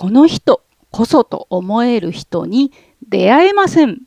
[0.00, 2.72] この人こそと思える人に
[3.06, 3.98] 出会えません。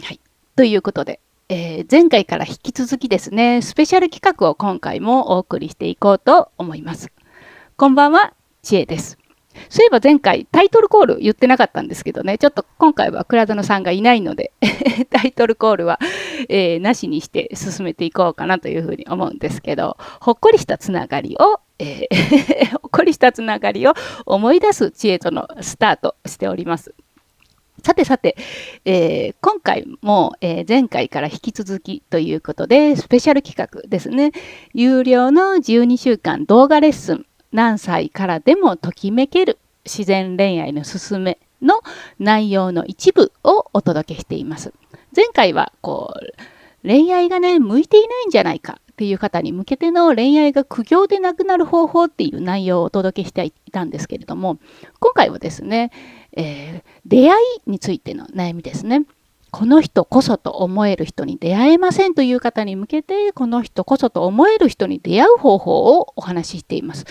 [0.00, 0.20] はい、
[0.54, 7.10] ということで、えー、前回から引き続きですね、スペシャル企画を今回もお送りしていこうと思います。
[7.76, 8.32] こんばんは、
[8.62, 9.18] ちえです。
[9.70, 14.52] そういえば前回タイトルコール言ってなかったんですけどね、ちょっと今回は倉園さんがいないので
[15.10, 15.98] タイトルコールは、
[16.48, 23.94] えー、なしにして進めていこうかなというふうに思うんですけど、ほっこりしたつながりを、えー、 ほっこりしたつながりを
[24.24, 26.94] 思い出す知恵とのスタートしております。
[27.82, 28.36] さてさて、
[28.84, 34.30] えー、今回も、えー、前回から引き続きということで、スペシャル企画ですね。
[34.72, 41.80] 有料の12週間動画レッスン、何歳からでもときめける自然恋愛のすすめの
[42.20, 44.72] 内容の一部をお届けしています。
[45.16, 54.58] 前回はこう恋愛がね向いていないんじゃないかっていう方に向けての恋愛が苦行でなくなる方法っていう内容をお届けしていたんですけれども
[55.00, 55.90] 今回はですね
[56.36, 59.04] えー、出会いについての悩みですね。
[59.50, 67.04] この人こそと思える人に出会えませんという方に向けて、この人こそと思える人に出会う方法をお話ししています。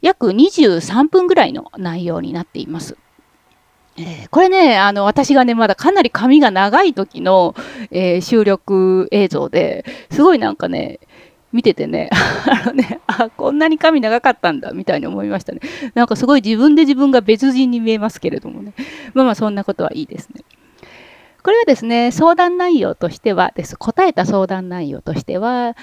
[0.00, 2.96] 約23分ぐらいの内容になっています。
[4.02, 7.54] え、これね、あの私がね、まだかなり髪が長い時の、
[7.90, 11.00] えー、収録映像ですごいなんかね、
[11.52, 12.10] 見ててね、
[12.46, 15.60] あのね、あ、こんなに髪長かったんだ、みたいに思いましたね。
[15.94, 18.72] なんかすごい自分で自分が別人に見えますけれどもね。
[19.14, 20.42] まあまあそんなことはいいですね。
[21.42, 23.76] これはですね、相談内容としてはです。
[23.76, 25.76] 答えた相談内容としては、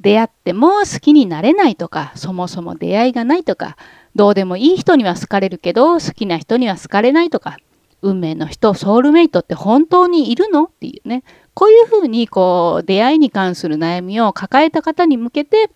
[0.00, 3.76] 出会っても好きになれないとか、そもそも出会いがないとか、
[4.14, 7.56] どうでもいい人には好かれるけど、好きな人には好かれないとか、
[8.02, 10.64] 運命の人、ソウルメイトって本当にいるの？
[10.64, 15.70] っていうね、こういうふうにこう出会いに関する悩みを抱えた方に向けて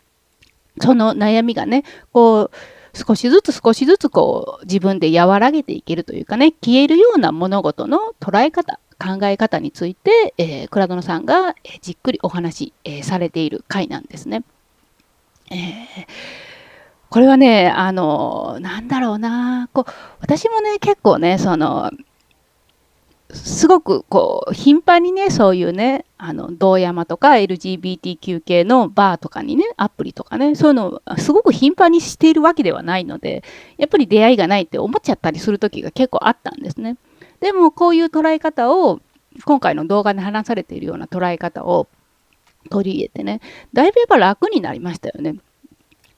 [0.80, 14.42] その悩みがねこう少しずつ少しずつこう自分で和らげていけるというかね消えるような物事の捉え方考え方について、えー、倉園さんがえじっくりお話、えー、されている回なんですね。
[15.50, 15.58] えー、
[17.10, 19.68] これはねあのなんだろうな。
[19.72, 21.90] こう私もね結構ねその
[23.30, 33.42] すごくこう頻繁にねそういうねあの道山とか LGBTQ 系のバーとかにねアプリとかねそういうのをすごく頻繁にしているわけではないので
[33.76, 36.96] やっぱり出会いがないって思っちゃったりする時が結構あったんですね。
[37.40, 39.00] でもこういう捉え方を
[39.44, 41.86] 今回の動画で話されているような捉え方を
[42.70, 43.40] 取り入れてね
[43.72, 45.36] だいぶやっぱ楽になりましたよね。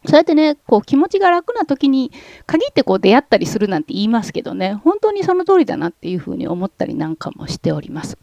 [0.07, 2.11] そうやってね、こう気持ちが楽な時に
[2.47, 8.17] 限ってこう出会ったりするなんて言いますけどね、本当にその通りだなっていうふうに思ったりなんかもしております。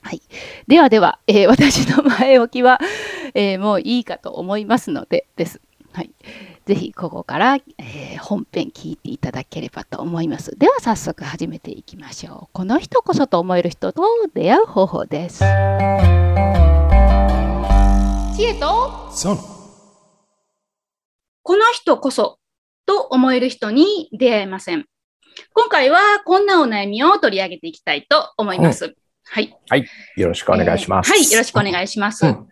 [0.00, 0.22] はい、
[0.68, 2.80] ではでは、えー、 私の前置きは、
[3.34, 5.60] えー、もういいかと思いますのでです。
[5.92, 6.10] はい、
[6.66, 10.56] ぜひここから、えー、本編聞いていただければと思います。
[10.58, 12.48] では早速始めていきましょう。
[12.52, 14.02] この人こそと思える人と
[14.32, 15.38] 出会う方法です。
[18.36, 19.10] 知恵と
[21.46, 22.40] この人こそ
[22.86, 24.84] と思える人に出会えません。
[25.54, 28.86] 今回はこんなお悩みを取り上げていきたいと思います。
[28.86, 29.56] うん、はい。
[29.68, 29.86] はい。
[30.16, 31.08] よろしくお願いします。
[31.08, 31.30] えー、はい。
[31.30, 32.26] よろしくお願いします。
[32.26, 32.48] うん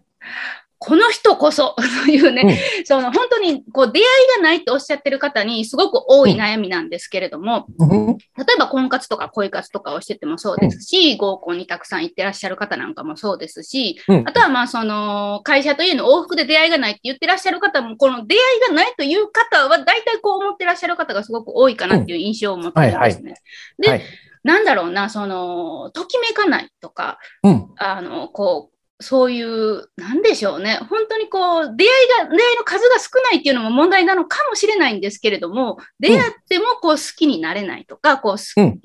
[0.79, 1.75] この人こそ
[2.05, 8.23] というね、うん、その本当にこう出会いがないとおっしゃってる方にすごく多い悩みなんですけれども、うん、例
[8.55, 23.01] えば婚活とか恋活とかをしててもそうですし、うん、合コンにたくさん行ってらっしゃる方なんかもそうですし、あとはまあその会社というの往復で出会いがないって言ってらっしゃる方も、この出会いがないという方は大体こう思ってらっしゃる方がすごく多いかなっていう印象を持ってるんですね。
[23.01, 23.33] はいはい、
[23.79, 24.03] で、はい。
[24.45, 38.81] なんだろうな、その、ときめかないとか、うん、あの、こう、そういう、なんでしょうね、本当にこう、出会いが、出会いの数が少ないっていうのも問題なのかもしれないんですけれども、出会ってもこう好きになれないとか、こう、うん、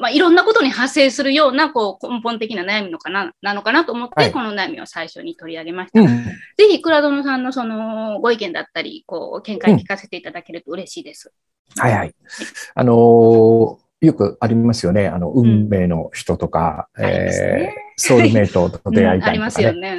[0.00, 6.00] まあ、いろんなことに発生するようなこう根本的な悩みのかななのかなと思って、はい、この悩みを最初に取り上げました。
[6.00, 6.32] うん、ぜ
[6.68, 11.32] ひ、倉園さんのそのご意見だったり、こう、見解聞かせていただけると嬉しいです。
[11.76, 12.14] うん、はいはい。
[12.74, 15.08] あのーよくありますよね。
[15.08, 19.98] あの、運命の人とか、うん、えー、ソウルメイトと出会いたいとか、ねうん、ありますよね。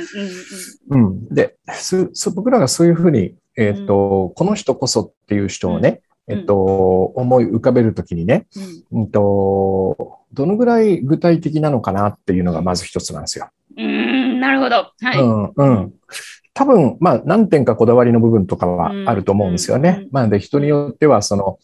[0.89, 1.57] うん、うん、で
[2.13, 8.47] そ、僕らがそういうふうに、えっ、ー、と、この人こそっていう人をね、えっと、思い浮かべるときにね、
[8.91, 13.49] うんと、どのぐらい具体的なのかなっていうのがまず一つなんですよ。
[13.77, 14.75] うん、なるほど。
[15.01, 15.19] はい。
[15.19, 15.93] うん、うん。
[16.53, 20.07] 多分、まあ、何点かこだわりの部分とかはあると思うんですよね。
[20.11, 21.57] まあ、で、人によっては、その、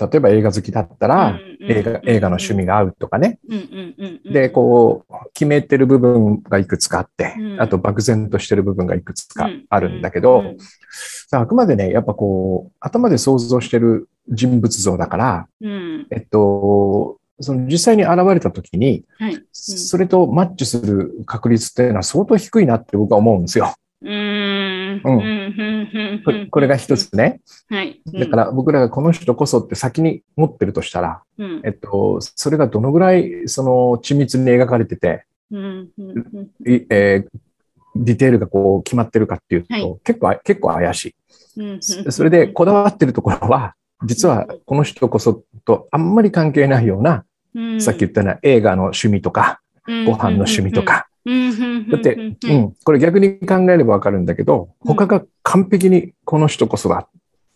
[0.00, 3.38] 例えば映画好きだったら、映画、映画の趣味が合うとかね。
[4.24, 10.54] で、こう、決めてる部分がいくつかあって、あと漠然としてる部分がいくつかあるんだけど、
[11.30, 16.06] あくまでね、やっぱこう、頭で想像してる人物像だから、うん。
[16.10, 19.42] えっと、その実際に現れた時に、はい。
[19.52, 23.74] それとマッチする確率っていうのは相当低いなって僕は思うんですよ。
[24.02, 24.51] うーん。
[25.04, 26.50] うんうん。
[26.50, 26.96] これが一。
[26.96, 27.40] つね。
[27.68, 28.00] はい。
[28.12, 33.70] だから僕らがこの人こそって先に持ってるとしたら、うん、えっと、それがどのぐらいその
[34.02, 37.28] 緻密に描かれてて、えー
[37.94, 41.14] ディテールがこう決まってるかっていうと、はい結構、結構怪し
[41.58, 41.74] うん。
[41.74, 41.80] い。
[41.82, 51.08] それでこだわってるところは、実はこの人こそとあんまり関係ないような、うん、さっき言ったような映画の趣味とか、ご飯の趣味とか。
[51.24, 51.88] うん。
[51.88, 57.08] だって、うん、これ逆に考えればわかるんだけど、他が完璧にこの人こそだ。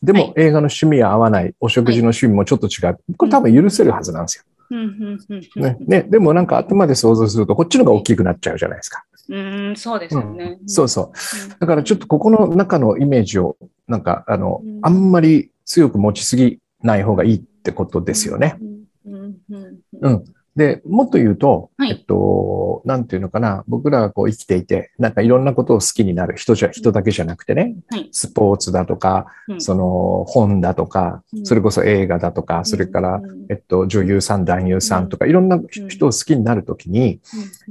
[0.03, 2.99] ではいも映画の趣味は合わない、お食事の趣味もちょっと違う。
[3.17, 4.45] これ多分許せるはずなんですよ。
[4.71, 5.19] うん。
[5.29, 5.63] うん。
[5.63, 9.05] ね、ね、でもなんか頭で想像するとこっちのが大きくなっちゃうじゃないですか。
[9.29, 9.37] う
[9.73, 10.59] ん、そうですよね。
[10.67, 11.59] そうそう。
[11.59, 13.57] だからちょっとここの中のイメージを
[13.89, 18.59] なんかあのうん、あんまり強く持ちすぎない方がいいってことですよね。
[19.05, 20.25] うん。
[20.57, 21.91] で、もっと言うと、はい。
[21.91, 28.09] えっと、なんていうのかな、僕らがこう生きていて、なんかいろんなことを好きになる人じゃ、人だけじゃなくてね、はい。
[28.11, 29.61] スポーツだとか、うん。
[29.61, 31.47] その本だとかう、ん。
[31.47, 37.21] それこそ映画だとか、それから、うんえっと、女優さん、男優さんとか、いろんな人を好きになるときに、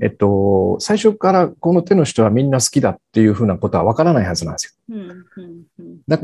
[0.02, 4.76] えっと、最初からこの手の人はみんな好きだっていうふうなことはわからないはずなんですよ。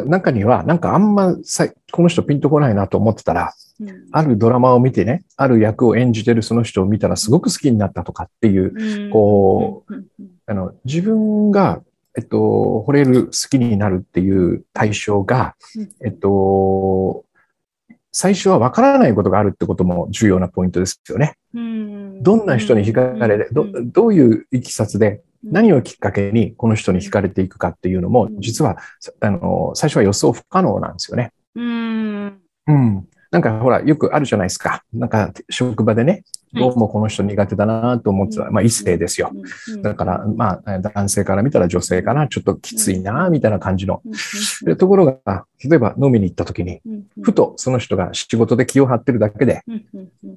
[0.06, 3.52] 中には、なんかあんまさこの人ピンとこないなと思ってたら、うん。
[4.12, 10.06] あるドラマを見てね、ある役を演じてるその人を見たらすごく好きになったとかっていう、こうん。
[10.46, 11.82] あの、自分が、
[12.18, 15.56] えっと、惚れる、好きになるっていう対象が、
[16.04, 17.26] えっと、
[18.12, 21.36] 最初はわからないことがあるってことも重要なポイントですよね。
[21.54, 22.24] うん。
[22.24, 28.78] どんな人に惹かれて、どどういういきさつで、何を、をきっかけにこの人に惹かれていくかっていうのも、実は、
[29.22, 31.32] あの、最初は予想不可能なんですよね。
[32.68, 33.08] うん。
[33.32, 33.40] うん。
[33.40, 34.84] なんかほら、よくあるじゃないですか。
[34.94, 36.24] なんか職場でね、
[36.54, 38.52] どうもこの人苦手だなと思ってた。
[38.52, 39.32] まあ異性ですよ。
[39.82, 44.02] だから、まあ男性から見たら女性かな、ちょっときついな、みたいな感じの。
[44.66, 46.82] でところが、例えば飲みに行った時に、
[47.22, 49.62] ふとその人が仕事で気を張ってるだけで、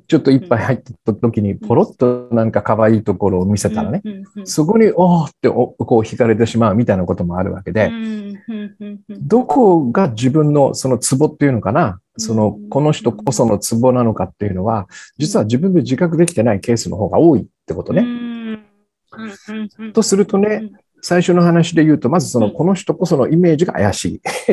[0.06, 4.02] ちょっと一杯入ってた時に、ポロッとなんか可愛いところを見せたらね、
[4.44, 7.91] そこに、おーっておこう惹かれてしまうみたいなこともあるわけで、
[9.08, 14.87] どこが自分のそのツボっていうのかな、その、この人こそのツボなのかっていうのは、
[15.19, 18.05] 実は自分で自覚できてないケースの方が多いってことね。
[19.93, 20.70] とするとね、
[21.02, 24.05] 最初の話で言うと、まずその、この人こそのイメージが怪し
[24.49, 24.52] い。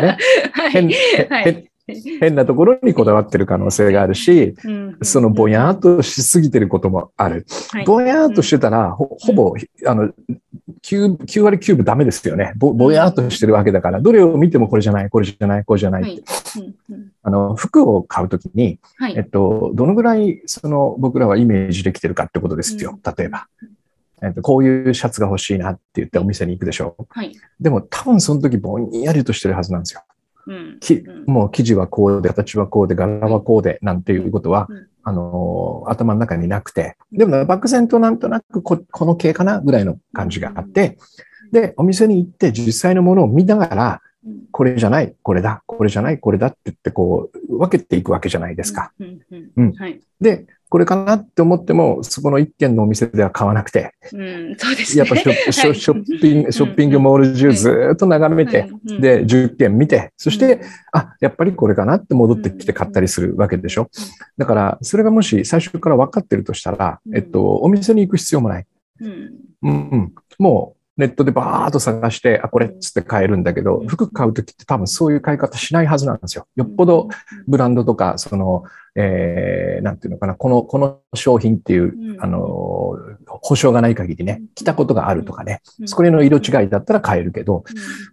[0.00, 0.18] ね、
[0.72, 4.54] 変変変なところにこだわってる可能性があるし、
[5.02, 7.46] そのぼやーっとしすぎてることもある。
[7.86, 9.54] ぼやーっとしてたら、ほほぼ、
[9.86, 10.12] あの
[10.82, 12.72] 9、9割9分ダメですよねぼ。
[12.72, 16.22] ぼやーっとしてるわけだから、どれを見てもこれじゃない、これじゃない、これじゃないって。
[17.22, 18.78] あの、服を買うときに、
[19.14, 22.98] えっと、どのぐらい、その、僕らはイメージできてるかってことですよ。
[23.16, 23.48] 例えば。
[24.24, 27.06] えっと、こういうシャツが欲しいなって言ってお店に行くでしょう。
[27.08, 30.02] はい、でも多分その時ぼんやりとしてるはずなんですよ。
[31.26, 40.98] もう生地はこうで、形はこうで、柄はこうで、なんていうことは、うん、あのー、頭の中になくて、でも、ね、漠然となんとなくここの系かなぐらいの感じがあって、
[41.52, 44.02] で、お店に行って実際のものを見ながら、
[44.52, 48.92] これじゃない、これだ、これじゃない、これだって言って、こう、分けていくわけじゃないですか。
[49.56, 49.74] うん。
[50.20, 55.32] で、これかなって思っても、そこの一軒のお店では買わなくて、うん、そうですやっぱショ
[55.70, 60.62] ッショッピング、ショッピングモール中ずっと眺めて、で、10軒見て、そして、
[60.94, 63.90] あ、やっぱりこれかなって戻ってきて買ったりするわけでしょ。
[64.38, 68.66] だから、それがもし最初から分かってるとしたら、えっと、お店に行く必要もない。
[69.02, 70.12] うん、うん。
[70.38, 76.46] もう、ネットでバーっと探して、あ、これっつって買えるんだけど、服買うときって多分そういう買い方しないはずなんですよ。
[76.56, 77.08] よっぽど
[77.48, 82.94] ブランドとか、その、えー、なんていうのかな、この、この商品っていう、あの、
[83.26, 87.64] 保証がない限りね、着たことがあるとかね、それの色違いだったら買えるけど、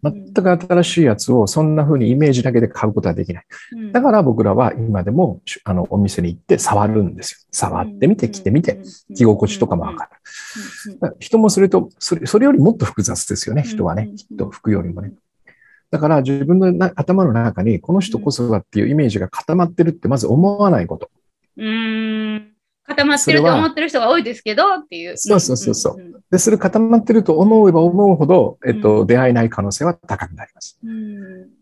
[0.03, 3.45] 全く新しいやつをそんな風にイメージだけで買うことはできない。
[3.91, 7.39] だから僕らは今でも、あの、お店に行って触るんですよ。
[7.51, 8.79] 触ってみて、着てみて、
[9.15, 10.09] 着心地とかもわか
[11.01, 11.15] る。
[11.19, 14.11] 人もそれと、それ、それよりもっと複雑ですよね、人はね。
[14.15, 15.11] きっと服よりもね。
[15.91, 21.09] だから自分のな頭の中にこの人こそだっていうイメージが固まってるってまず思わないこと。
[21.57, 22.53] うん。
[22.89, 25.17] 固まってると思ってる人が多いですけどっていう。
[25.17, 26.23] そうそうそうそう。
[26.31, 30.79] で、それ固まってると思えば思うほど、えっと、出会えない可能性は高くなります。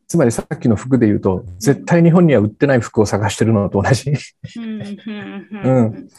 [0.07, 4.13] つまりさっきの服で言うと、絶対日本には売ってない服を探してるのと同じ。
[4.55, 6.09] うん。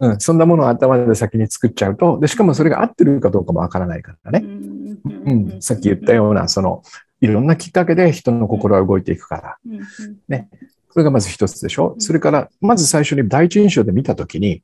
[0.00, 4.44] うん、そんなものを頭で先に作っちゃうと、で、しかもそれが合ってるかどうかもわからないからね。
[4.44, 6.82] うん、さっき言ったような、その、
[7.20, 9.56] いろんなきっかけで人の心は動いていくから。
[10.28, 10.48] ね。
[10.90, 11.94] それがまず一つでしょ。
[11.98, 14.62] それから、まず最初に第一印象で見たときに、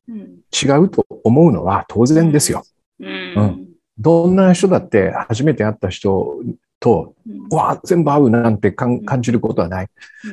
[0.52, 2.64] 違うと思うのは当然ですよ。
[3.00, 3.68] うん。
[3.98, 6.36] どんな人だって初めて会った人
[6.80, 7.14] と、
[7.50, 9.88] うわ全部合うなんて感じることはない。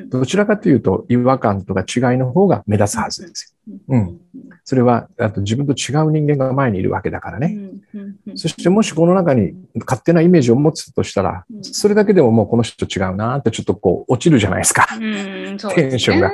[0.09, 3.60] どちらかというと、違和感とか違いの方が目立つはずですよ。
[3.87, 4.19] うん。
[4.63, 7.57] それは、あと自分と違う人間が前にいるわけだからね。
[8.35, 9.53] そしてもしこの中に
[9.85, 14.87] 勝手なイメージを持つとしたら、それだけでももうこの人違うなってちょっとこう落ちるじゃないですか。
[15.75, 16.31] テンションが。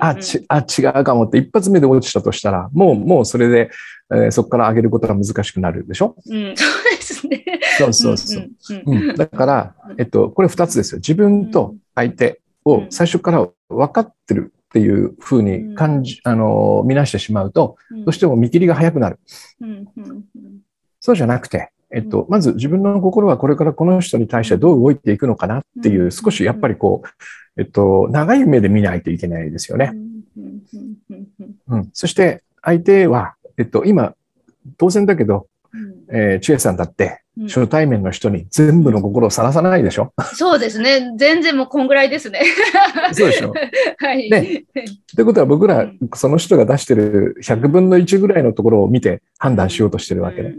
[0.00, 3.70] あちあ、違うかもって一発目で落ちたとしたら、もう、もうそれで、
[4.12, 6.16] えー、そこから上げることが難しくなるでしょ？
[6.28, 7.44] うん、そうですね。
[7.78, 8.48] そうそうそう。
[8.86, 10.98] うんだから、えっと、これ二つですよ。
[10.98, 19.18] 自分と相手を最初から分かってるっていうふうに感じ、あの、見なしてしまうと、どうしても見切りが早くなる。
[21.00, 29.92] そうじゃなくて、えっと、まず自分の心はこれからこの人に対してどう動いていくのかなっていう、少しやっぱりこう、えっと、長い目で見ないといけないですよね。
[31.66, 31.90] うん。
[31.92, 34.14] そして相手は、えっと、今、
[34.78, 35.48] 当然だけど、
[36.12, 41.12] えー、千恵さんだって、初対面の人に全部の心をさらさないでしょ、そうですね。
[41.16, 42.42] 全然もうこんぐらいですね。
[43.12, 43.52] そうでしょ？
[43.98, 44.28] はい。
[44.30, 44.40] ね。
[44.40, 50.54] ってことは僕ら、その人が出してる100分の1ぐらいのところを見て判断しようとしてるわけで。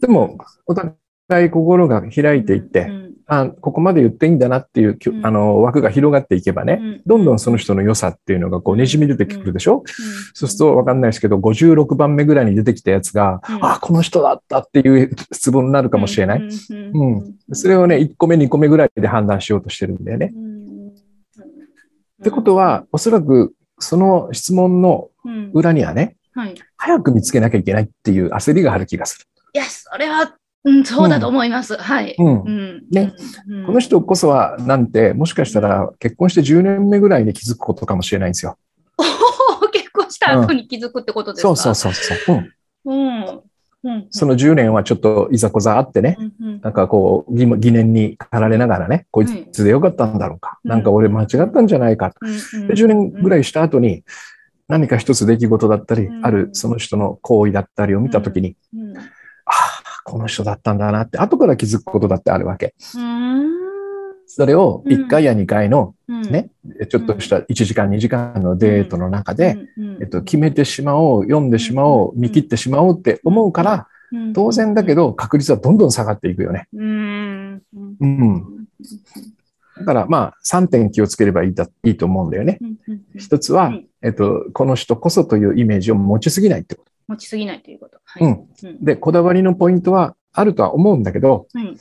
[0.00, 0.94] でも、お互
[1.46, 2.90] い心が開いていって、
[3.40, 9.84] あここまで言っていいんだなっていう、うん、あの枠が広がっていけばね、うん、どんどんその人の良さっていうのがこうねじみ出てくるでしょ、うん、
[10.34, 16.40] そうするとわかんないですけど、56番目ぐらいに出てきたやつが、あ、この人だったっていう質問になるかもしれない。
[16.40, 17.34] うん。
[17.52, 20.32] それをね、1個目、2個目ぐらいで判断しようとしてるんだよね。
[22.20, 25.08] ってことは、おそらくその質問の
[25.52, 29.26] 裏にはね、はい、早く見つけなきゃいけないっていう焦りがある気がする。
[29.54, 31.74] いや、それはうん、そうだと思います。
[31.74, 32.14] うん、はい。
[32.18, 32.84] うん。
[32.90, 33.12] ね、
[33.48, 38.56] うん、この人こそは、なんて、もしかしたら結婚して10年目ぐらいに気づくことかもしれないんですよ。
[39.72, 42.44] 結婚した後に気づくってことですか、そうそうそうそう。
[42.84, 43.40] うん。
[43.84, 54.04] うん、その10年はちょっといざこざあってね、うんうん、なんかこう疑念に駆られながらね、こいつでよかったんだろうか、うん、なんか俺間違ったんじゃないか、うんうん、で10年ぐらいした後に
[54.68, 58.56] 何か一つ出来事だったり、あるその人の行為だったりを見たときに、
[60.04, 62.74] この人だったんだなって、後から気づくことだってあるわけ。
[64.34, 69.58] それを1回や2回のね、うん、ちょっとした1時間2時間のデートの中で、
[70.00, 73.88] えっと、決めてしまおう、読んでしまおう、見切ってしまおうって思うから、
[74.34, 76.66] 当然だけど確率はどんどん下がっていくよね。
[76.72, 77.62] うん。
[78.00, 78.66] うん。
[79.78, 82.58] だからまあ3点気をつければいいだいいと思うんだよね。
[83.16, 86.91] 一つは、えっと、この人こそというイメージを持ちすぎないってこと。
[87.08, 87.98] 持ちすぎないということ。
[88.04, 88.28] はい、う
[88.68, 88.84] ん。
[88.84, 91.76] で、こだわりのポイントはあるとは思うんだけど、はい、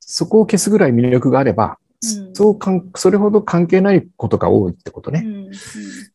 [0.00, 1.76] そこを消すぐらい魅力があれば、うん、
[2.32, 5.22] そうかん、それほど関係ないことが多いってことね。
[5.24, 5.50] うんうん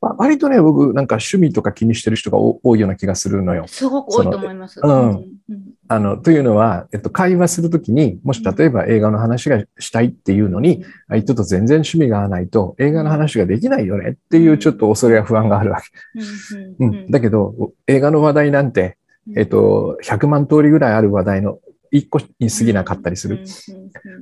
[0.02, 3.66] まあ、割とね、僕、なんか趣味とか気にしてる人が多いような気がするのよ。
[3.68, 4.80] すごく多いと思います。
[4.82, 5.26] うん。
[5.88, 15.88] あの、というのは、えっと、会話するときに、もし例えば映画の話がしたいっていうのに、相手と全然趣味が合わないと、映画の話ができないよねっていうちょっと恐れや不安があるわけ。
[16.80, 17.12] うん。
[17.12, 18.98] だけど、映画の話題なんて、
[19.36, 21.60] えっと、100万通りぐらいある話題の
[21.92, 23.44] 1個に過ぎなかったりする。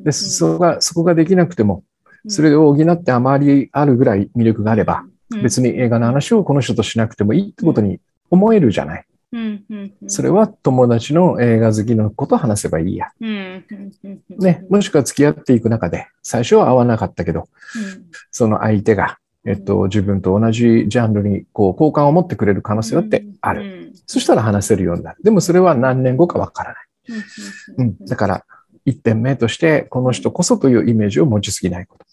[0.03, 1.83] で、そこが、そこができなくても、
[2.27, 5.05] それを補ってあまりあるぐらい魅力があれば、
[5.41, 9.05] 別に映画の話をこの人としなくてもいいってことに思えるじゃない。
[10.07, 13.07] それは友達の映画好きのこと話せばいいや。
[14.39, 17.49] ね、もしくは付き合っていく中で、最初は合わなかったけど、
[18.31, 23.93] その相手が、えっと、自分と同じジャンルにこう好感を持ってくれる可能性だってある。
[24.05, 25.17] そしたら話せるようになる。
[25.23, 26.86] でもそれは何年後かわからない。
[27.77, 28.45] うん、だから、
[28.85, 32.05] 一点目として、この人こそというイメージを持ちすぎないこと。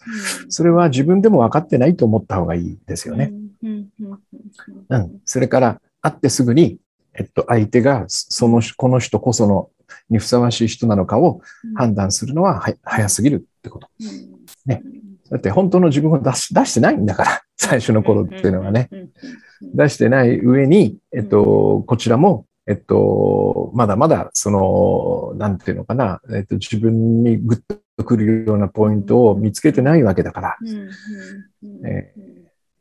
[0.49, 3.33] それは自分でも分かってないと思った方がいいですよね。
[3.63, 5.21] うん。
[5.25, 6.79] それから、会ってすぐに、
[7.15, 9.71] えっと、相手が、その、この人こその、
[10.11, 11.41] にふさわしい人なのかを
[11.77, 13.89] 判断するのはは早すぎるってこと。
[14.67, 14.83] ね。
[15.31, 18.91] だって本当の自分を出し出してないんだから、最初の頃っていうのはね。
[19.63, 30.57] 出してない上に、えっと、こちらも、えっと、まだまだ、その、なんていうのかな、えっと、自分にグッとくるようなポイントを見つけてないわけだから。
[31.85, 32.13] え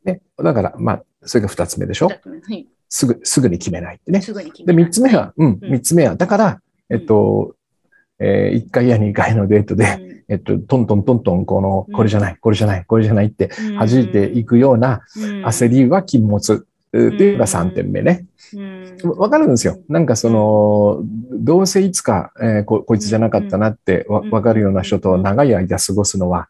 [0.06, 2.14] ー、ね、だから、まあ、それが二つ目でしょ、は
[2.48, 4.20] い、すぐ、すぐに決めないってね。
[4.66, 7.54] で、三つ目は、うん、三つ目は、だから、えっと、
[8.18, 15.02] えー、1回や2回のデートで、えっと、トントントントン、この、これじゃない、これじゃない、これじゃないって弾いていくような
[15.44, 16.66] 焦りは禁物。
[16.94, 18.26] っていうのが3点目ね。
[19.02, 19.78] わかるんですよ。
[19.88, 26.48] なんかその、どうせいつか、えー、ここいつじゃなかったなってわわかるような人と長い間過ごすのは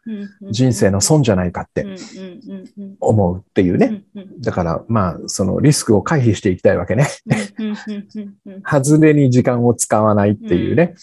[0.51, 1.85] 人生の損じゃないかって
[2.99, 4.03] 思うっていうね。
[4.39, 7.07] だからまあそのリスクを回避していきたいわけね。
[8.63, 10.93] 外れに時間を使わないっていうね。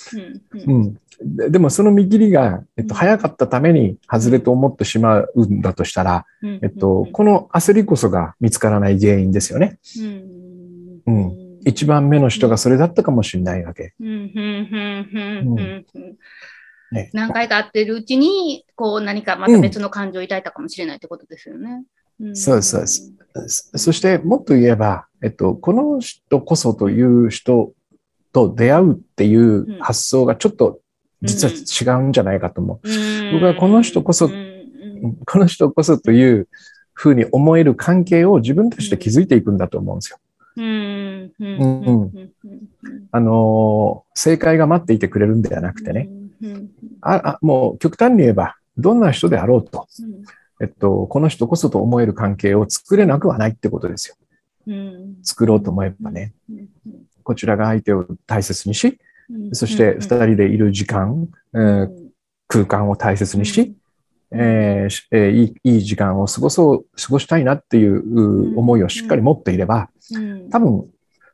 [0.67, 6.27] うん、でもその見切りが、えっと、早かったために外れと思ってしまうんだとしたら、
[6.63, 9.79] えっと、この焦りこそが見つからない原因ですよね。
[11.07, 11.33] うん。
[11.65, 13.95] 一番目の人がそれだったかもしれないわけ。
[17.13, 21.85] 何回か会ってるうちに、こう何かまた別の感情を抱いたかもしれないってことですよね。
[22.35, 23.71] そうです、そうです。
[23.77, 27.73] そしてもっと言えば、えっと、この人こそという人
[28.33, 30.81] と出会うっていう発想がちょっと
[31.23, 32.89] 実は違うんじゃないかと思う。
[33.33, 34.29] 僕はこの人こそ、
[35.27, 36.49] この人こそという
[36.93, 40.19] ふうに思える関係を自分たちで築いていくんだと思うんですよ。
[43.11, 46.09] あの、正解が待っていてくれるんではなくてね。
[47.01, 49.87] ああもう極端に言えば、どんな人であろうと、
[50.61, 54.17] えっと、この人こそと思える関係を作れなくはないってことですよ。
[55.23, 56.33] 作ろうと思えばね。
[57.23, 58.99] こちらが相手を大切にし、
[59.53, 61.89] そして二人でいる時間、えー、
[62.49, 63.75] 空間を大切にし、
[64.35, 69.91] えーえー、いいいい時間を過ごそう、過ごしたいなっていう思いをしっかり持っていれば、
[70.51, 70.87] 多分、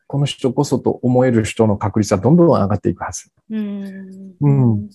[0.07, 3.31] この人こそと思える人の確率はどんどん上がっていくはず。
[4.41, 4.89] うん。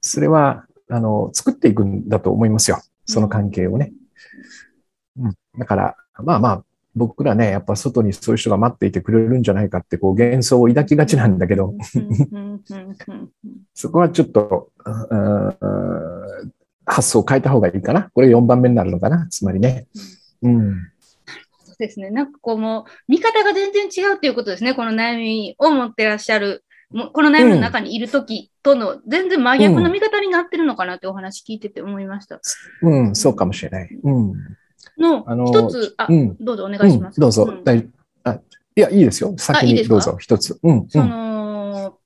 [0.00, 2.80] それは、あの、作っていくんだと思いますよ。
[3.06, 3.92] その関係をね。
[5.18, 5.34] うん。
[5.58, 6.64] だから、まあまあ、
[6.98, 11.74] 僕らね、やっぱ外にそういう人が待っていてくれるんじゃないかってこう幻想を抱きがちなんだけど、
[13.74, 14.70] そこはちょっと、
[16.84, 18.10] 発想を変えた方がいいかな。
[18.14, 19.26] これ4番目になるのかな。
[19.28, 19.86] つまりね。
[20.42, 20.74] うん。
[21.64, 22.10] そうですね。
[22.10, 24.74] なんかこうもう、見方が全然違うっていうことですね。
[24.74, 26.64] この悩みを持ってらっしゃる。
[27.12, 32.40] この悩みの中にいるときとの全然真逆の見方になってるのかなってお話聞いてて思いました。
[32.80, 33.90] うん、うん、そうかもしれない。
[34.02, 34.32] うん。
[34.96, 37.20] の一つ、あ、うん、どうぞお願いします。
[37.20, 37.48] どうぞ。
[38.24, 38.32] あ
[38.78, 39.34] いや、いいですよ。
[39.36, 40.58] 先にどうぞ、一つ。
[40.62, 40.88] うん。
[40.88, 41.98] その、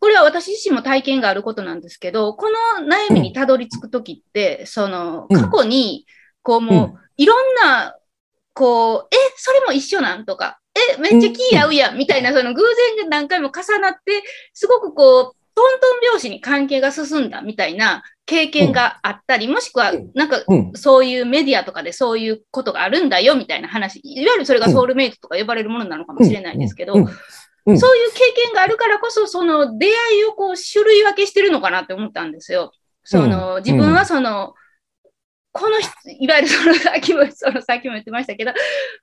[0.00, 2.48] これは私自身も体験があることなんですけど、こ
[2.80, 6.06] の悩みにたどり着くときって、その、過去に、
[6.42, 7.96] こうもう、いろんな、
[8.54, 12.62] こう、え、それも一緒なんとか、え、めっちゃ気合うやん、みたいな、その偶
[12.96, 20.42] 然が何回も重なって、すごくこう、トントン拍子に関係が進んだみたいな経験があったり、もしくは、なんか、
[20.74, 27.86] そういうメディアとかでそういうことがあるんだよみたいな話、いわゆるそれがソウルメイトとか呼ばれるものなのかもしれないですけど、そういう経
[28.44, 32.72] 験があるからこそ、その出会いをこう種類分けしてるのかなって思ったんですよ。
[33.04, 34.54] その、自分はその、
[35.52, 38.52] この人、いわゆるそのさっきも、そのさっきも言ってましたけど、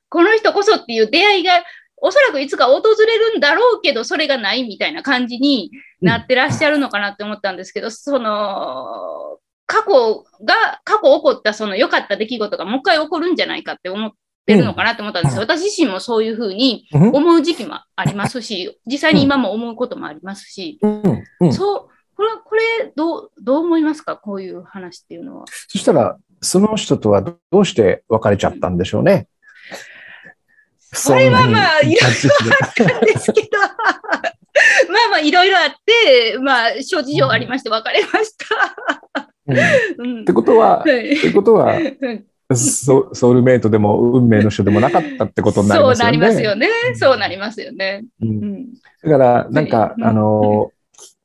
[0.10, 1.64] この人こそっていう出会いが
[2.06, 14.12] おそらくいつか訪れるんだろうけど、それがないみたいな感じになってらっしゃるのかなって思ったんですけど、その、過去が、過去起こったその良かった出来事がもう一回起こるんじゃないかって思っ
[14.46, 15.42] てるのかなって思ったんですよ。
[15.42, 21.88] 私自身もそういうふうに思う時期もありますし、実際に今も思うこともありますし、そう、
[22.18, 24.18] これ、これ、どう、どう思いますか？
[24.18, 25.46] こういう話っていうのは。
[25.48, 29.28] そしたら、その人とはどうして別れちゃったんでしょうね。
[30.94, 33.68] それはまあ、いろいろあったんですけど、 ま
[35.08, 39.28] あまあ、いろいろあって、まあ、諸事情ありまして別れました。
[39.98, 41.76] うん、ってことは、はい、ってことは、
[42.56, 46.00] ソソウルメイトでも運命の人でもなかったってことになりますよね。
[46.00, 46.70] そうなりますよね。
[46.96, 48.06] そうなりますよね。
[48.22, 50.72] うん、だから、なんか、あの、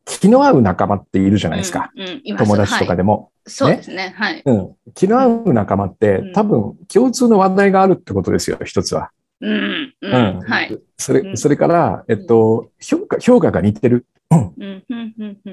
[0.07, 1.93] 気の合う仲間っているじゃないですか。
[2.39, 3.31] 友達とかでも。
[3.47, 4.15] そうですね。
[4.17, 4.43] はい。
[4.45, 4.75] うん。
[4.95, 9.11] 気の合う仲間って、多分共通の話題があるってことですよ、一つは。
[9.41, 9.95] うん。
[10.01, 10.41] うん。
[10.41, 10.79] はい。
[10.97, 14.07] それ、それから、えっと、評価、評価が似てる。
[14.31, 14.85] うん。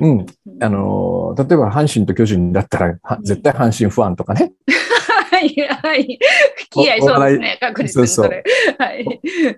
[0.01, 0.25] うん。
[0.59, 4.53] あの、例えば阪神と巨人だったら、絶対阪神ファンとかね。
[5.49, 6.01] はい、はい。
[6.01, 8.43] 付き合いそうですね、確実にそれ。
[8.77, 9.05] はい。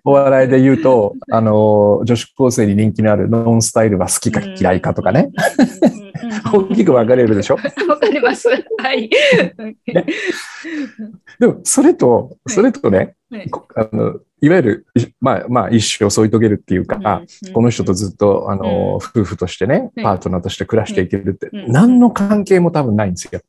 [0.04, 5.30] お笑いで言うと、 あの、女子高生に人気のあるノンスタイルは好きか嫌いかとかね。
[6.54, 7.58] 大きく分かれるでしょ？
[7.58, 8.50] 分かります。
[8.50, 9.10] はい。
[11.40, 14.86] でも、それと、それとね、はい、あのいわゆる、
[15.20, 17.24] まあ、まあ、一生を添い遂げるっていうか、
[17.54, 23.42] この人とずっと、あの、夫婦としてね、パートナーとして暮らしていけるって、何の関係も多分ないんですよ。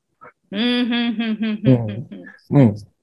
[0.50, 1.98] うん。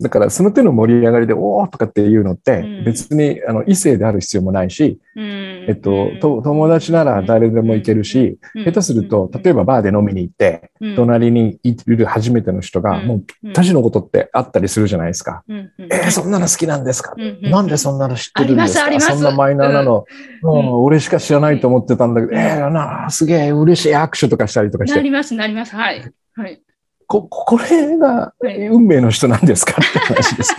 [0.02, 15.44] だから、その手の盛り上がりで、おーとかっていうのって、別に、あの、異性である必要もないし、えっと、と友達なら誰でも行けるし、下手すると、例えばバーで飲みに行って、隣にいる初めての人が、もうぴったしのことってあったりするじゃないですか。
[15.48, 19.00] えー、そんなの好きなんですか、なんでそんなの知ってるんですか？
[19.00, 20.06] そんなマイナーなの、
[20.42, 24.98] もう俺しか知らないと思ってたんだけど、えー、なすげえ嬉しい握手とかしたりとかして。
[24.98, 25.74] なります、なります。
[25.74, 26.04] はい。
[26.34, 26.62] はい。
[27.08, 28.34] こ、これが
[28.72, 29.74] 運命の人なんですか？
[29.82, 30.56] って話です。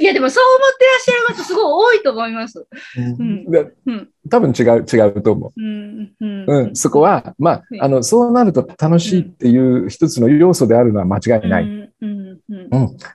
[0.00, 1.60] いや、でもそう思ってらっしゃる方すご
[1.92, 2.66] い多いと思います。
[2.96, 3.46] うん、
[3.86, 5.52] うん、多分違う、違うと思う。
[5.60, 11.64] うん、うん、そこは、まあ、あの、そうなると楽しいっていう一つの要素であるのは間違いない。
[12.00, 12.40] うん。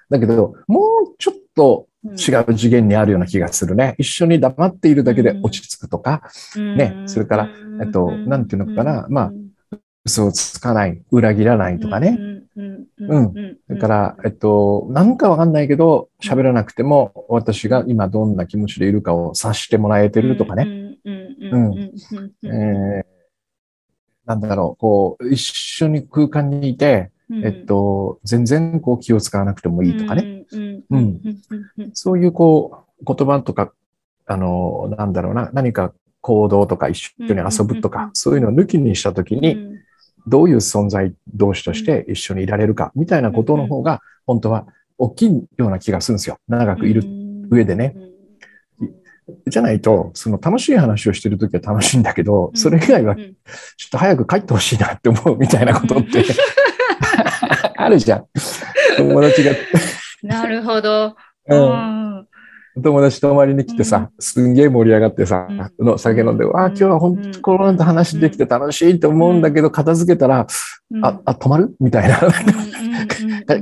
[0.09, 3.95] だけど、もうちょっと違う次元にあるような気がするね。
[3.97, 6.23] 一緒に黙っているだけで落ち着くとか、
[6.55, 7.49] ね、それから、
[7.81, 9.31] えっと、なんていうのかな、まあ、
[10.05, 12.17] 嘘をつかない、裏切らないとかね。
[12.97, 13.57] うん。
[13.69, 20.97] だから、えっと、なんかわかんないけど、喋らなくても、私が今どんな気持ちでいるかを察してもらえてるとかね。
[21.51, 21.91] うん。
[22.45, 23.05] え
[24.25, 27.11] なんだろう、こう、一緒に空間にいて、
[27.43, 30.45] えっと、全然こう気を使わなくてもいいとかね。
[30.89, 31.21] うん。
[31.93, 33.71] そういうこう、言葉とか、
[34.25, 39.57] あの、なんだろうな、何か行動とか一緒に遊ぶとか、そういうのを抜きにしたときに、
[40.27, 46.37] どういう存在同士として一緒にいられるか、みたいなことの方が、本当は大きいような気がするんですよ。
[46.47, 47.03] 長くいる
[47.49, 47.95] 上でね。
[49.47, 53.25] じゃないと、その楽しい話をしてるときは楽しいんだけど、それ以外はちょっ
[53.91, 56.23] と早く帰ってほしいなって思うみたいなことって
[57.77, 58.25] あるじゃん。
[58.97, 59.51] 友達が
[60.23, 61.15] なるほど。
[61.47, 61.98] うん
[62.75, 65.47] 友達泊まりに来てさ、すんげえ盛り上がってさ、
[65.79, 70.47] の酒飲んで、わあ、今日は本当、このと話できて楽しいと思うんだけど、片付けたら、
[71.01, 71.75] あ、あ、泊まる？
[71.79, 72.19] みたいな。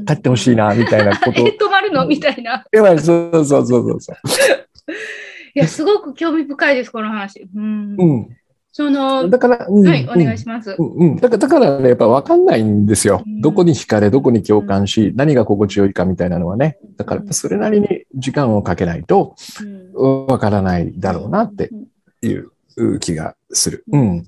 [0.05, 1.41] 帰ってほしいな、みたいなこと。
[1.47, 2.05] え、泊まるの？
[2.05, 2.63] みたいな。
[2.71, 4.15] やばい、そうそうそうそう。
[5.55, 7.47] いや、すごく興味深いです、この話。
[7.55, 7.95] うん。
[7.97, 8.29] うん
[8.77, 10.75] その、だから、うん、はい、お願いします。
[10.77, 13.23] うん、うん、だから、だからね、やっぱ分かんないんですよ。
[13.41, 16.77] どこに惹かれ、どこに共感し、何が心地よいかみたいなのはね。
[16.95, 19.33] だから、それなりに時間をかけないと、
[19.95, 21.71] 分からないだろうなって
[22.21, 23.83] いう気がする。
[23.91, 24.27] うん。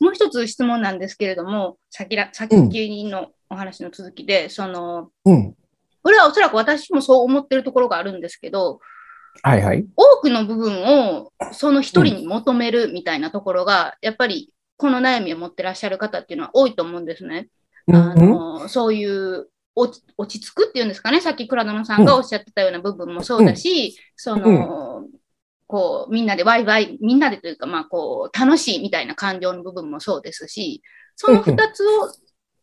[0.00, 5.54] もう一つ質問なんですけれども、先ら、先のお話の続きで、その、うん。
[6.02, 8.80] これはおそらく私もそう思ってるところがあるんですけど、
[9.42, 9.86] はいはい。
[9.96, 17.48] 多くの部分をその一人に求めるみたいなところが、やっぱりこの悩みを持ってらっしゃる方っていうのは多いと思うんですね。
[17.88, 25.04] あのそういう落ち着くっていうんですかね、さっき倉野さんがおっしゃってたような部分もそうだし、うん、その、
[25.66, 30.82] こう、みんなでワイワイ、みんなでというか、まあ、こう、楽しいみたいな感情の部分もそうですし、
[31.14, 32.10] その2つを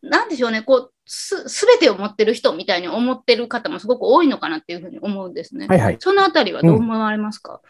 [0.01, 5.67] なんでしょうね、こう、す、すべてを持ってる人みたいに思ってる方もすごく多いのかなっていうふうに思うんですね。
[5.67, 5.97] はいはい。
[5.99, 7.61] そのあたりはどう思われますか、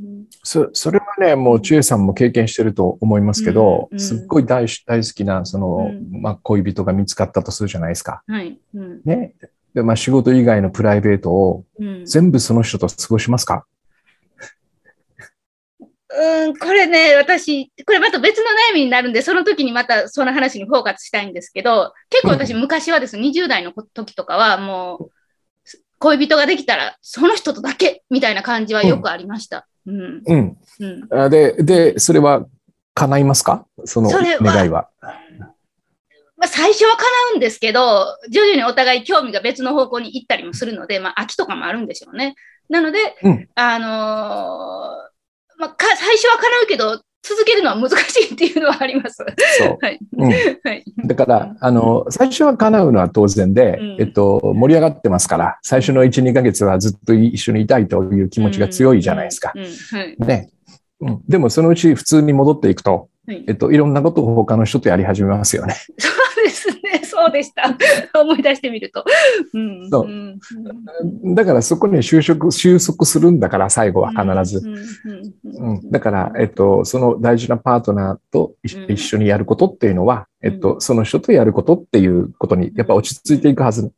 [0.00, 8.22] うん、そそれはね、もう、千恵さんも経験してると思いますけど、うんうん、すっごい大大好きな、その、まあ、恋人が見つかったとするじゃないですか。
[8.26, 8.58] はい。
[9.04, 9.34] ね。
[9.74, 11.64] で、まあ、仕事以外のプライベートを
[12.04, 13.66] 全部その人と過ごしますか、
[16.16, 25.10] うん、これね、私、これまた別の悩みになるんで、その時にまたその話にフォーカスしたいんですけど、結構私、昔はですね、20代の時とかは、もう、
[25.98, 29.66] 恋人ができたら、その人とだけみたいな感じはよくありました。
[29.86, 30.22] うん。
[30.26, 30.58] うん。
[31.10, 32.46] うん、で、で、それは
[32.94, 33.66] 叶いますか？
[33.84, 34.88] その願いは。
[36.36, 42.34] まあ、最初は叶うんですけど、徐々にお互い興味が別の方向に行ったりもするので、まあ、秋とかもあるんでしょうね。
[42.68, 45.13] なので、うん、あのー
[45.58, 49.16] まあ、か最初は叶うけど、続けるのは難しいっていうのはあります。
[49.16, 49.78] そう。
[49.80, 49.98] はい。
[50.18, 50.34] うん、は
[50.72, 59.54] い、だから、あの、最初は叶うのは当然で、うん、えっと、盛り上がってますから、最初の1、2ヶ月はずっと一緒にいたいという気持ちが強いじゃないですか。
[60.18, 60.50] ね。
[61.00, 61.20] うん。
[61.26, 65.74] でも、そのうち普通に戻っていくと、はい、えっと、いろんなことを他の人とやり始めますよね。
[65.98, 66.08] そ
[66.42, 66.73] うですね。
[67.04, 67.76] そうでした。
[68.20, 69.04] 思い出してみると。
[69.52, 71.34] うん、そう。
[71.34, 74.62] だからそこに就職、収束するんだから、最後は必ず。
[75.90, 83.92] だから、えっと、その大事なパートナーと一緒にやることっていうのは、えっと、その人とやることっていうことに、やっぱ落ち着いていくはず。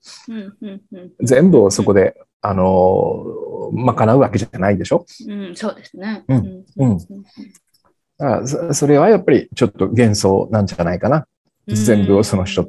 [1.20, 3.24] 全部をそこで、あの、
[3.72, 5.04] 賄うわけじゃないでしょ？
[5.28, 6.24] うん、そうですね。
[6.28, 6.64] うん。
[6.76, 6.98] うん。
[8.18, 11.26] あそれはやっぱりちょっと幻想なんじゃないかな。
[11.66, 12.68] 全部をその人。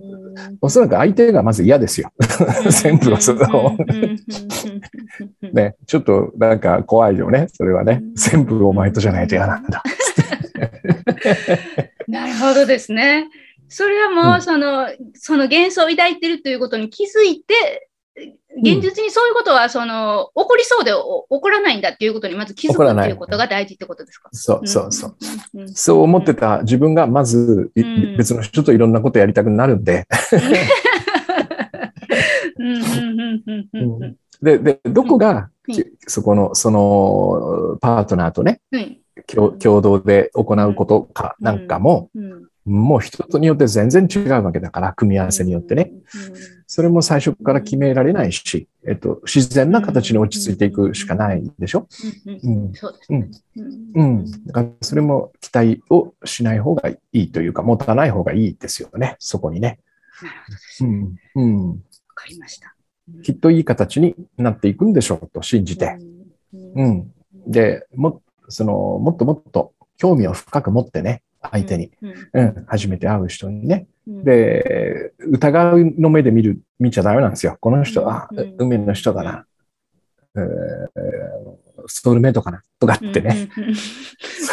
[0.62, 2.12] おそらく相手がまず嫌ですよ。
[2.84, 3.78] 全部をその、
[5.54, 8.04] ね、ちょっとなんか怖いよね、それはね。
[8.16, 9.84] 全部お前とじゃないと嫌なんだ。
[12.08, 13.30] なるほどですね。
[13.70, 17.87] それはもう、その、うん、その幻想を抱いてるということに気づいて、
[18.60, 20.98] 現実にそういうことは、その、起こりそうで起
[21.30, 24.30] こらないんだっていうことにまず気づくっていうことが大事ってことですか？
[24.32, 25.16] そうそうそう。
[25.68, 27.72] そう思ってた自分がまず、
[28.18, 30.08] 別の人といろんなことやりたくなるんで。
[34.42, 35.52] で、で、どこが、
[36.08, 38.62] そこの、その、パートナーとね、
[39.28, 42.10] 共同で行うことかなんかも、
[42.68, 45.92] もう一つによって全然違うわけだから、組み合わせによってね。
[46.68, 51.88] それも最初から決められないし、えっと、自然な形に落ち着いていくしかないでしょ？
[52.26, 52.74] うん。
[52.74, 52.94] そ
[53.96, 54.26] うん。
[54.46, 59.80] だからそれも期待をしない方がいいというか、持たない方がいいですよね、そこにね。
[60.22, 60.90] なるほどですね。
[61.36, 61.44] うん。
[61.44, 61.70] うん。
[61.70, 61.76] わ
[62.16, 62.76] かりました。
[63.24, 65.98] きっといい形になっていくんでしょうと信じて。
[66.76, 67.14] うん。
[67.48, 71.92] で、も、その、もっともっと興味を深く持ってね、相手に。
[72.34, 73.88] うん、初めて会う人にね。
[74.08, 77.58] で、疑うの目で見る、見ちゃダメなんですよ。
[77.60, 79.46] この人、あ、海の人だな。
[80.36, 80.44] えー、
[81.88, 82.62] ストールメイトかな。
[82.80, 83.50] とかってね。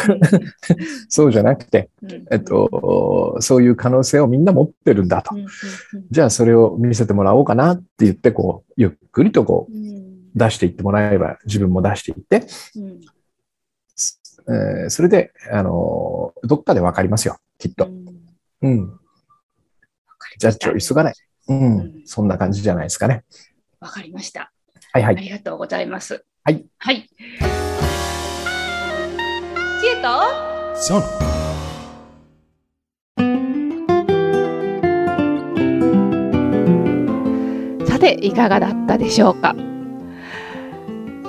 [1.09, 1.89] そうじゃなくて、
[2.31, 5.35] えっと、そういう可能性をみんな持ってるんだと。
[6.11, 9.73] じゃあそれを見せてもらおうかなって言って、こう、ゆっくりとこう、
[10.35, 12.45] 出していってもらえば自分も出していって、
[14.47, 17.89] えー、それで、あの、どっかでわかりますよ、きっと。
[18.61, 18.99] うん。
[20.37, 21.13] ジャッジを急がない。
[21.47, 22.01] うん。
[22.05, 23.23] そんな感じじゃないですかね。
[23.79, 24.51] わかりました。
[24.91, 25.15] はいはい。
[25.17, 26.25] ありがとうございます。
[26.43, 26.65] はい。
[26.77, 27.09] はい。
[29.81, 30.07] 知恵と、
[30.75, 31.01] そう
[37.87, 39.55] さて、いかがだったでしょうか？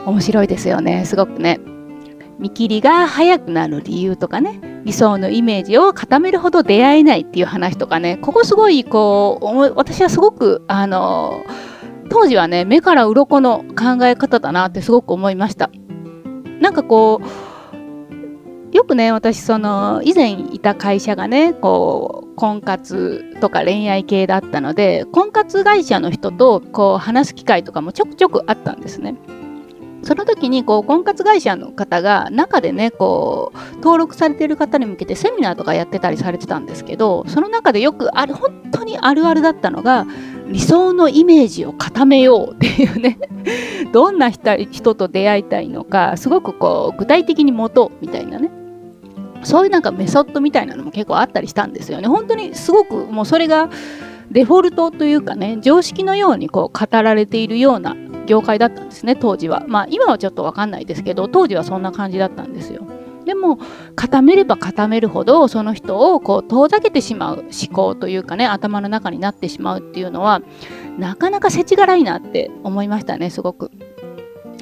[0.06, 1.60] 面白いですよね、すごくね。
[2.38, 11.44] 見切りが早くなる理由とかね理想のイメージを固めるほど出会えないっていう話とかねここすごいこう私はすごくあの
[12.10, 15.70] 当時はね目から鱗の考え方だなってすごく思いました
[16.60, 29.14] なんかこうよくね私その以前いた会社がねこう婚活とか恋愛系だったので婚活会社の人とこう話す機会とかもちょくちょくあったんですね。
[30.06, 40.06] その時にこう婚活会社の方が中でねこう登録されている方に向けてセミナーとかやってたりされてたんですけどその中でよくある本当にあるあるだったのが
[40.46, 43.18] 理想のイメージを固めようっていうね
[43.92, 48.48] どんな人と出会いたいのかすごくこう具体的に持とうみたいなね
[49.42, 52.08] そういうなんかメソッドみたいなのも結構あったりしたんですよね。
[52.08, 53.70] 本当にすごくもうそれが
[54.30, 62.86] デフォルトというかね常識のようにこう語られているような業界だったんですね当時はまあ今はちょっと分かんないですけど当時はそんな感じだったんですよ
[63.26, 63.58] でも
[63.96, 70.42] 固めれば固めるほどその人をこう遠ざけてしまう思考というかね頭の中になってしまうっていうのは
[70.96, 73.70] なかなか世知辛いなって思いましたねすごく。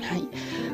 [0.02, 0.28] はい、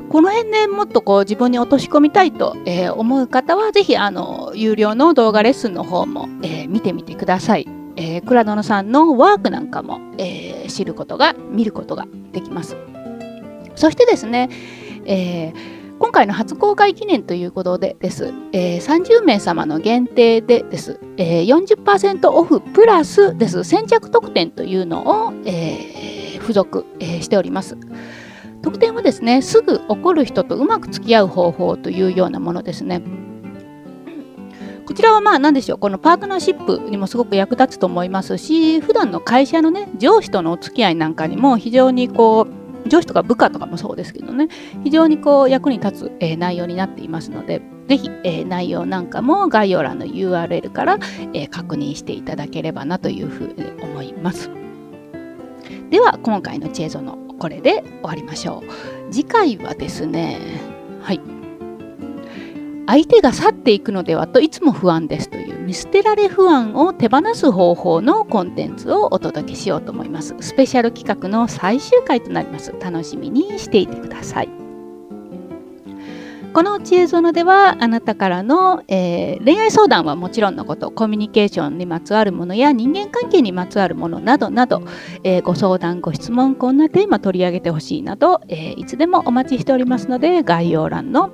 [0.09, 7.80] この辺でもっとこう自分に落とし込みたいと、えー、思う方は是非あの有料の動画レッスンの方も、えー、見てみてください。
[8.01, 12.77] えー、倉野さんのワークなんかも、えー、知ることが見ることができます。
[13.75, 14.49] そしてですね、
[15.05, 27.77] えー、今回の初公開記念ということでです、えー、30名様の限定でです、えー、40%オフプラスです先着特典というのを、えー、付属、えー、しております。
[28.63, 33.03] 特典はですね、すぐ怒る人とうまく付き合う方法というようなものですね。
[34.87, 44.49] こちらはまあ何でしょうこのパートナーシップにもすごく役立つと思いますし普段の会社のね上司とのお付き合いなんかにも非常にこう上司とか部下とかもそうですけどね
[44.85, 50.99] 非常にこう役に立つ、えー、内容になっていますのでぜひ、えー、内容なんかも概要欄の URL から、
[51.35, 54.51] えー、確認していただければなというふうに思います。
[55.91, 59.13] では今回の知恵ゾのこれで終わりましょう。
[59.13, 60.61] 次回はですね
[61.03, 61.40] はい。
[62.91, 70.35] 相手が去っていくのではといつも不安ですという見捨てられ不安を手放す方法のコンテンツをお届けしようと思います。
[70.41, 72.75] スペシャル企画の最終回となります。
[72.81, 74.49] 楽しみにしていてください。
[76.53, 84.83] この知恵園ではあなたからの、えー、恋愛相談はもちろんのことコミュニケーションにまつわるものや人間関係にまつわるものなどなど、
[85.23, 91.31] えー、ご相談ご質問こんなテーマ取り上げてほしいなど、えー、いつでもお待ちしておりますので概要欄の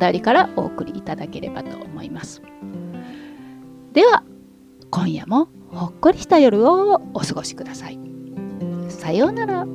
[0.00, 2.42] 便りからお送りいただければと思います。
[3.92, 4.24] では
[4.90, 8.00] 今夜もほっこりした夜をお過ごしください。
[8.88, 9.66] さようなら。